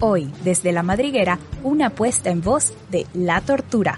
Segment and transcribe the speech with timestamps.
[0.00, 3.96] Hoy, desde La Madriguera, una puesta en voz de La Tortura,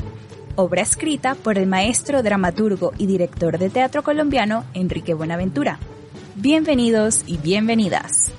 [0.57, 5.79] obra escrita por el maestro dramaturgo y director de teatro colombiano Enrique Buenaventura.
[6.37, 8.33] Bienvenidos y bienvenidas.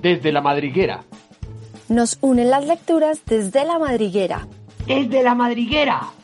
[0.00, 1.04] Desde la madriguera.
[1.90, 4.48] Nos unen las lecturas desde la madriguera.
[4.86, 6.14] Desde la madriguera.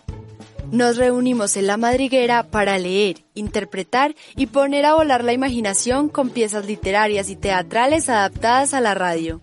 [0.73, 6.30] Nos reunimos en la madriguera para leer, interpretar y poner a volar la imaginación con
[6.30, 9.40] piezas literarias y teatrales adaptadas a la radio.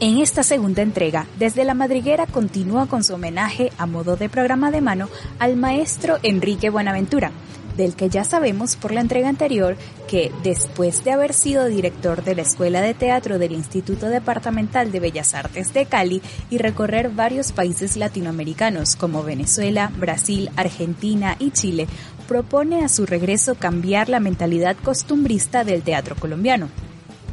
[0.00, 4.72] En esta segunda entrega, desde la madriguera continúa con su homenaje a modo de programa
[4.72, 5.08] de mano
[5.38, 7.30] al maestro Enrique Buenaventura,
[7.76, 9.76] del que ya sabemos por la entrega anterior
[10.08, 15.00] que, después de haber sido director de la Escuela de Teatro del Instituto Departamental de
[15.00, 21.86] Bellas Artes de Cali y recorrer varios países latinoamericanos como Venezuela, Brasil, Argentina y Chile,
[22.26, 26.68] propone a su regreso cambiar la mentalidad costumbrista del teatro colombiano.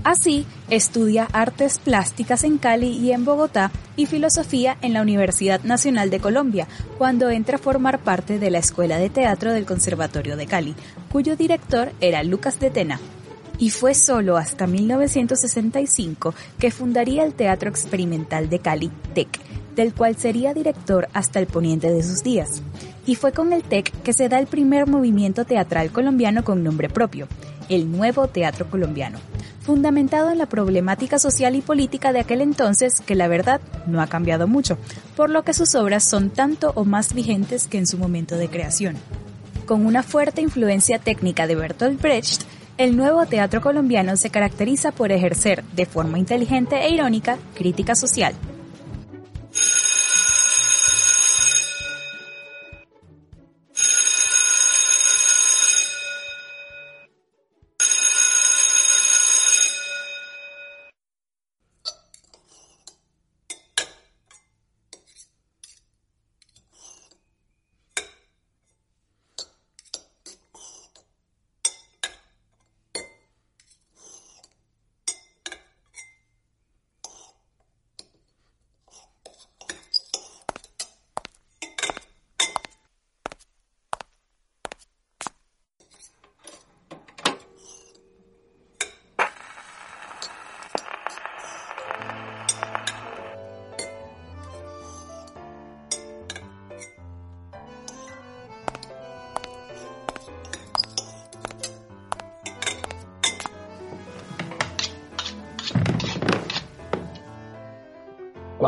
[0.04, 6.10] Así, estudia artes plásticas en Cali y en Bogotá y filosofía en la Universidad Nacional
[6.10, 10.46] de Colombia, cuando entra a formar parte de la Escuela de Teatro del Conservatorio de
[10.46, 10.76] Cali,
[11.10, 13.00] cuyo director era Lucas de Tena.
[13.60, 19.40] Y fue solo hasta 1965 que fundaría el Teatro Experimental de Cali, TEC,
[19.74, 22.62] del cual sería director hasta el poniente de sus días.
[23.06, 26.90] Y fue con el TEC que se da el primer movimiento teatral colombiano con nombre
[26.90, 27.30] propio,
[27.70, 29.20] el Nuevo Teatro Colombiano
[29.64, 34.08] fundamentado en la problemática social y política de aquel entonces que la verdad no ha
[34.08, 34.78] cambiado mucho,
[35.16, 38.50] por lo que sus obras son tanto o más vigentes que en su momento de
[38.50, 38.98] creación.
[39.66, 42.44] Con una fuerte influencia técnica de Bertolt Brecht,
[42.78, 48.34] el nuevo teatro colombiano se caracteriza por ejercer, de forma inteligente e irónica, crítica social.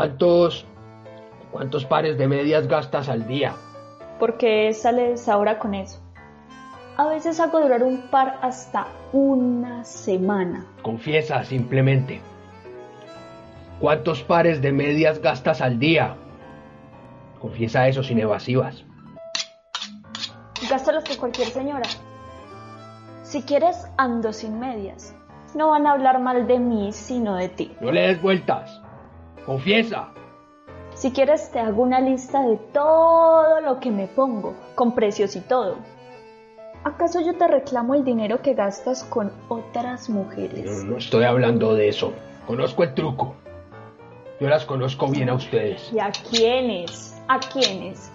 [0.06, 0.64] ¿Cuántos,
[1.50, 3.56] cuántos pares de medias gastas al día?
[4.20, 6.00] ¿Por qué sales ahora con eso?
[6.96, 10.64] A veces hago durar un par hasta una semana.
[10.82, 12.20] Confiesa simplemente.
[13.80, 16.14] ¿Cuántos pares de medias gastas al día?
[17.40, 18.84] Confiesa eso sin evasivas.
[20.70, 21.88] Gasto los que cualquier señora.
[23.24, 25.16] Si quieres, ando sin medias.
[25.56, 27.72] No van a hablar mal de mí, sino de ti.
[27.80, 28.85] No le des vueltas.
[29.46, 30.08] Confiesa.
[30.94, 35.40] Si quieres, te hago una lista de todo lo que me pongo, con precios y
[35.40, 35.76] todo.
[36.82, 40.84] ¿Acaso yo te reclamo el dinero que gastas con otras mujeres?
[40.84, 42.12] No, no estoy hablando de eso.
[42.46, 43.36] Conozco el truco.
[44.40, 45.92] Yo las conozco bien a ustedes.
[45.92, 47.16] ¿Y a quiénes?
[47.28, 48.10] ¿A quiénes?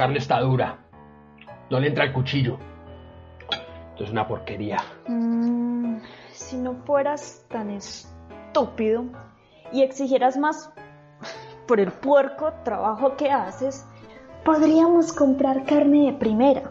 [0.00, 0.78] Carne está dura.
[1.68, 2.56] No le entra el cuchillo.
[3.90, 4.78] Esto es una porquería.
[5.06, 5.98] Mm,
[6.32, 9.04] si no fueras tan estúpido
[9.70, 10.72] y exigieras más
[11.68, 13.86] por el puerco trabajo que haces,
[14.42, 16.62] podríamos comprar carne de primera.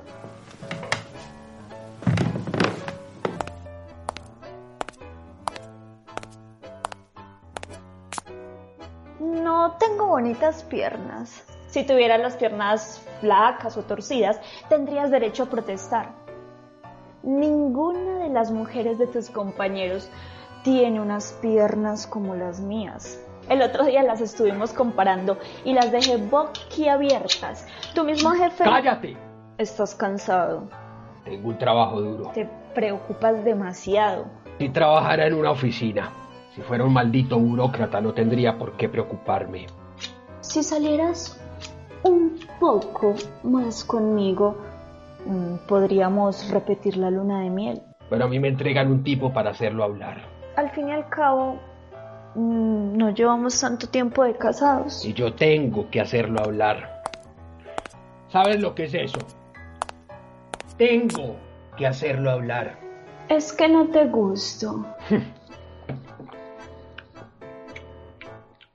[9.20, 11.46] No tengo bonitas piernas.
[11.70, 16.14] Si tuvieras las piernas flacas o torcidas, tendrías derecho a protestar.
[17.22, 20.10] Ninguna de las mujeres de tus compañeros
[20.64, 23.24] tiene unas piernas como las mías.
[23.50, 27.68] El otro día las estuvimos comparando y las dejé boquiabiertas.
[27.94, 28.64] Tu mismo jefe...
[28.64, 29.18] ¡Cállate!
[29.58, 30.70] Estás cansado.
[31.24, 32.32] Tengo un trabajo duro.
[32.34, 34.26] Te preocupas demasiado.
[34.58, 36.12] Si trabajara en una oficina,
[36.56, 39.68] si fuera un maldito burócrata, no tendría por qué preocuparme.
[40.42, 41.39] Si salieras
[42.04, 44.58] un poco más conmigo,
[45.26, 47.82] mm, podríamos repetir la luna de miel.
[48.10, 50.22] Pero a mí me entregan un tipo para hacerlo hablar.
[50.56, 51.60] Al fin y al cabo,
[52.36, 55.06] mm, no llevamos tanto tiempo de casados.
[55.06, 57.02] Y yo tengo que hacerlo hablar.
[58.30, 59.20] ¿Sabes lo que es eso?
[60.78, 61.36] Tengo
[61.78, 62.78] que hacerlo hablar.
[63.28, 64.86] Es que no te gusto.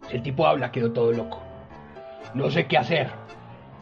[0.09, 1.44] Si el tipo habla, quedo todo loco.
[2.35, 3.09] No sé qué hacer.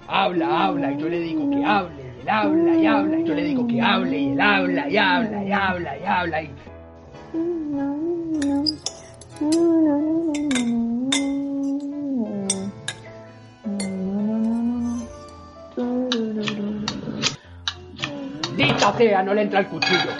[0.06, 3.34] Habla, habla, y yo le digo que hable, y él habla y habla, y yo
[3.34, 6.42] le digo que hable, y él habla y habla y habla y habla.
[6.42, 6.50] Y...
[18.54, 20.10] Dita sea, no le entra el cuchillo.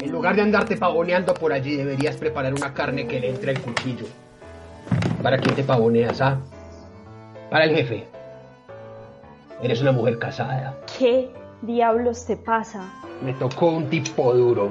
[0.00, 3.60] En lugar de andarte pavoneando por allí, deberías preparar una carne que le entre el
[3.60, 4.06] cuchillo.
[5.22, 6.38] ¿Para quién te pavoneas, ah?
[7.50, 8.06] Para el jefe.
[9.60, 10.76] Eres una mujer casada.
[10.98, 11.32] ¿Qué
[11.62, 12.92] diablos te pasa?
[13.22, 14.70] Me tocó un tipo duro.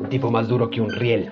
[0.00, 1.30] Un tipo más duro que un riel.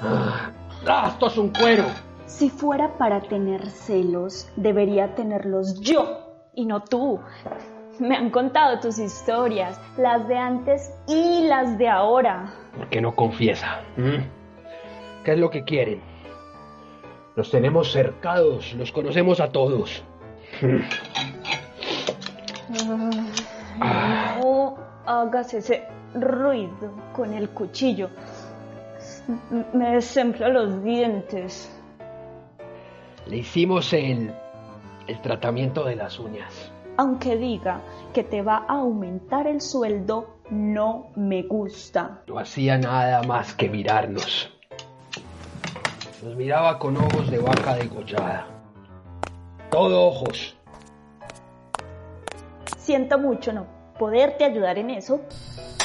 [0.00, 0.50] Ah,
[0.86, 1.84] ah, esto es un cuero.
[2.26, 7.20] Si fuera para tener celos, debería tenerlos yo y no tú.
[7.98, 12.52] Me han contado tus historias, las de antes y las de ahora.
[12.76, 13.82] ¿Por qué no confiesa?
[13.96, 14.45] ¿Mm?
[15.26, 16.00] ¿Qué es lo que quieren?
[17.34, 20.04] Los tenemos cercados, los conocemos a todos.
[24.38, 25.82] No hagas ese
[26.14, 28.08] ruido con el cuchillo.
[29.72, 31.76] Me desemplo los dientes.
[33.26, 34.32] Le hicimos el,
[35.08, 36.70] el tratamiento de las uñas.
[36.98, 37.80] Aunque diga
[38.14, 42.22] que te va a aumentar el sueldo, no me gusta.
[42.28, 44.55] No hacía nada más que mirarnos.
[46.22, 48.46] Nos miraba con ojos de vaca degollada.
[49.70, 50.56] Todo ojos.
[52.78, 53.66] Siento mucho no
[53.98, 55.20] poderte ayudar en eso,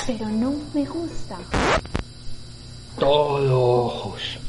[0.06, 1.38] pero no me gusta.
[3.00, 4.40] Todo ojos.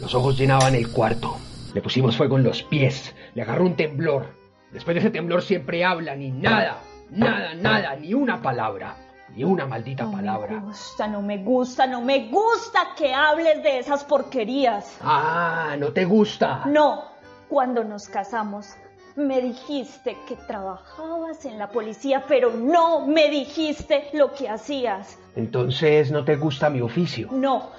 [0.00, 1.36] Los ojos llenaban el cuarto.
[1.74, 3.14] Le pusimos fuego en los pies.
[3.34, 4.26] Le agarró un temblor.
[4.72, 6.80] Después de ese temblor siempre habla, ni nada,
[7.10, 8.96] nada, nada, ni una palabra,
[9.34, 10.60] ni una maldita No me palabra.
[10.60, 14.96] gusta, no me gusta, no me gusta que hables de esas porquerías.
[15.02, 16.62] Ah, ¿no te gusta?
[16.66, 17.04] No,
[17.48, 18.74] cuando nos casamos
[19.16, 25.18] me dijiste que trabajabas en la policía, pero no me dijiste lo que hacías.
[25.34, 27.28] Entonces no te gusta mi oficio.
[27.32, 27.70] No,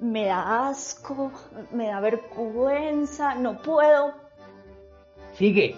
[0.00, 1.32] me da asco,
[1.72, 4.12] me da vergüenza, no puedo,
[5.38, 5.76] Sigue.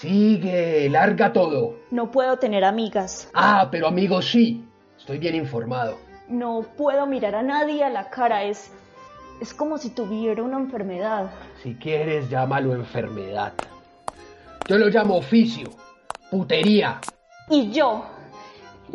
[0.00, 1.74] Sigue, larga todo.
[1.90, 4.64] no puedo tener amigas, Ah, pero amigo sí.
[4.98, 5.98] Estoy bien informado.
[6.28, 8.72] no puedo mirar a nadie a la cara, es,
[9.42, 11.30] es como si tuviera una enfermedad.
[11.62, 13.52] Si quieres, llámalo enfermedad.
[14.66, 15.68] Yo lo llamo oficio,
[16.30, 16.98] putería.
[17.50, 18.04] Y yo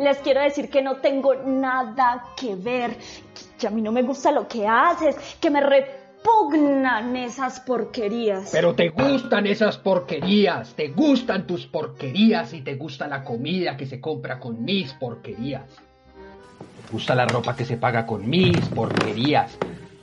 [0.00, 2.96] les quiero decir que no tengo nada que ver,
[3.60, 5.60] que a mí no me gusta lo que haces, que me
[6.26, 8.50] repugnan esas porquerías.
[8.52, 13.86] Pero te gustan esas porquerías, te gustan tus porquerías y te gusta la comida que
[13.86, 15.64] se compra con mis porquerías.
[15.74, 19.56] Te gusta la ropa que se paga con mis porquerías.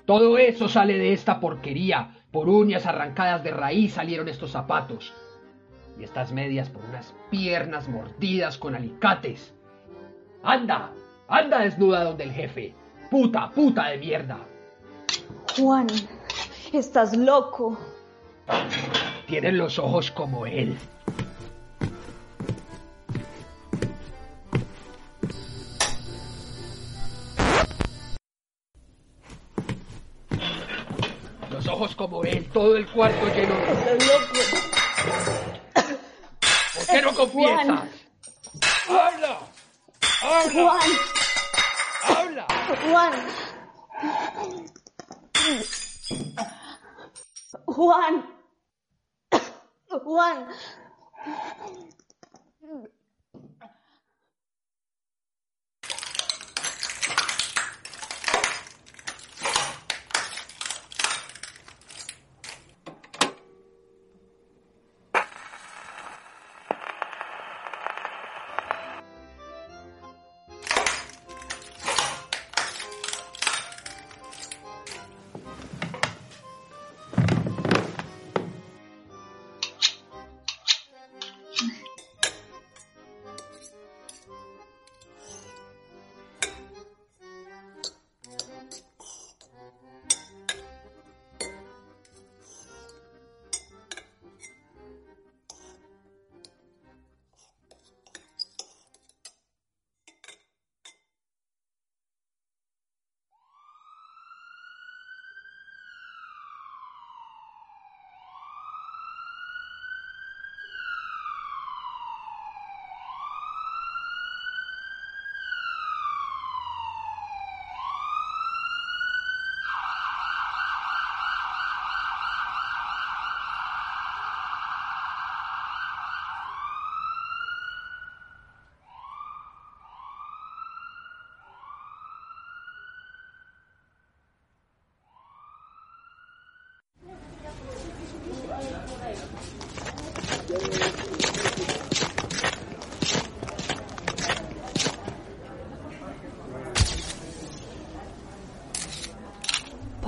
[0.06, 2.18] Todo eso sale de esta porquería.
[2.32, 5.14] Por uñas arrancadas de raíz salieron estos zapatos.
[6.00, 9.54] Y estas medias por unas piernas mordidas con alicates.
[10.42, 10.92] Anda,
[11.28, 12.74] anda desnuda donde el jefe.
[13.12, 14.40] Puta, puta de mierda.
[15.56, 15.88] Juan,
[16.72, 17.78] estás loco.
[19.28, 20.76] Tienes los ojos como él.
[31.52, 33.72] Los ojos como él, todo el cuarto lleno de...
[33.72, 34.28] Estás loco.
[36.76, 37.68] ¿Por qué no confiesas?
[38.90, 39.40] ¡Habla!
[40.24, 40.52] ¡Habla!
[40.52, 40.80] Juan,
[42.18, 42.48] ¡Habla!
[42.90, 43.43] Juan.
[47.68, 48.24] Juan.
[50.06, 50.48] Juan.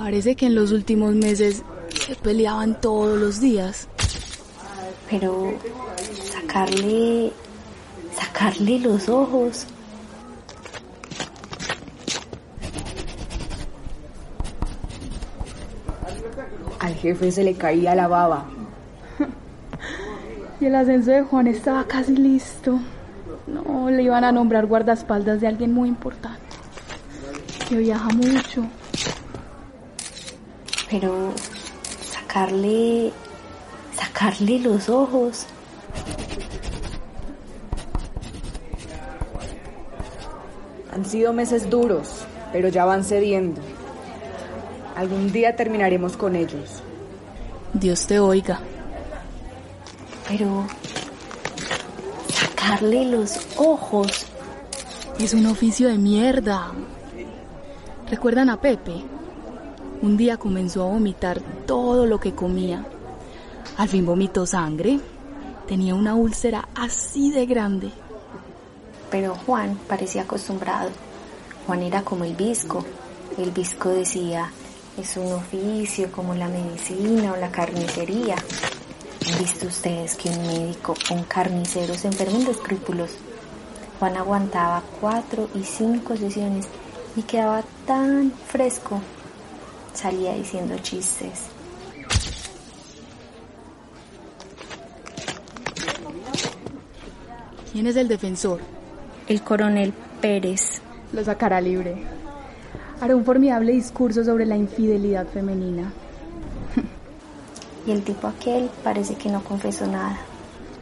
[0.06, 3.88] Parece que en los últimos meses se peleaban todos los días.
[5.10, 5.52] Pero
[6.22, 7.32] sacarle,
[8.16, 9.66] sacarle los ojos.
[16.78, 18.44] Al jefe se le caía la baba.
[20.60, 22.78] Y el ascenso de Juan estaba casi listo.
[23.48, 26.38] No, le iban a nombrar guardaespaldas de alguien muy importante.
[27.68, 28.68] Que viaja mucho.
[30.90, 31.32] Pero
[32.02, 33.12] sacarle,
[33.94, 35.46] sacarle los ojos.
[40.92, 43.60] Han sido meses duros, pero ya van cediendo.
[44.96, 46.82] Algún día terminaremos con ellos.
[47.74, 48.60] Dios te oiga.
[50.28, 50.66] Pero
[52.32, 54.26] sacarle los ojos.
[55.18, 56.72] Es un oficio de mierda.
[58.08, 59.02] ¿Recuerdan a Pepe?
[60.02, 62.86] Un día comenzó a vomitar todo lo que comía.
[63.78, 65.00] Al fin vomitó sangre.
[65.66, 67.90] Tenía una úlcera así de grande.
[69.10, 70.90] Pero Juan parecía acostumbrado.
[71.66, 72.84] Juan era como el visco.
[73.38, 74.50] El visco decía,
[74.98, 78.36] es un oficio como la medicina o la carnicería.
[79.26, 83.10] ¿Han visto ustedes que un médico o un carnicero se enfermen de escrúpulos?
[83.98, 86.66] Juan aguantaba cuatro y cinco sesiones
[87.16, 89.00] y quedaba tan fresco.
[89.96, 91.46] Salía diciendo chistes.
[97.72, 98.60] ¿Quién es el defensor?
[99.26, 100.82] El coronel Pérez.
[101.14, 101.96] Lo sacará libre.
[103.00, 105.90] Hará un formidable discurso sobre la infidelidad femenina.
[107.86, 110.18] Y el tipo aquel parece que no confesó nada.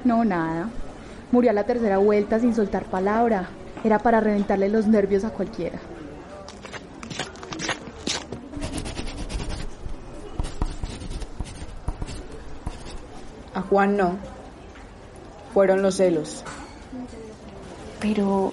[0.02, 0.70] No, nada.
[1.30, 3.48] Murió a la tercera vuelta sin soltar palabra.
[3.84, 5.78] Era para reventarle los nervios a cualquiera.
[13.54, 14.16] A Juan no.
[15.52, 16.42] Fueron los celos.
[18.00, 18.52] Pero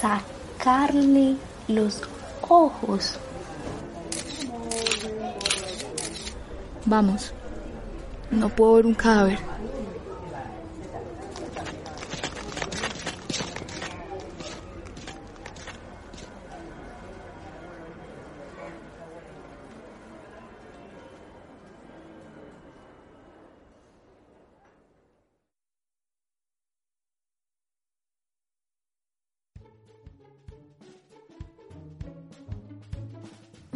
[0.00, 1.36] sacarle
[1.68, 2.02] los
[2.48, 3.18] ojos.
[6.84, 7.32] Vamos.
[8.30, 9.55] No puedo ver un cadáver.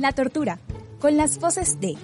[0.00, 0.58] La tortura,
[0.98, 1.94] con las voces de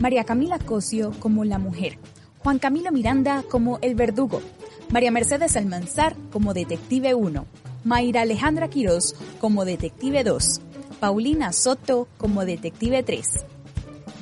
[0.00, 1.96] María Camila Cosio como la mujer,
[2.40, 4.42] Juan Camilo Miranda como el verdugo,
[4.90, 7.46] María Mercedes Almanzar como detective 1,
[7.84, 10.60] Mayra Alejandra Quirós como detective 2,
[10.98, 13.44] Paulina Soto como detective 3.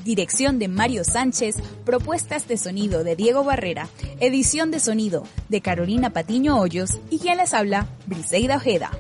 [0.05, 3.89] Dirección de Mario Sánchez, propuestas de sonido de Diego Barrera,
[4.21, 8.91] edición de sonido de Carolina Patiño Hoyos y quien les habla, Briseida Ojeda.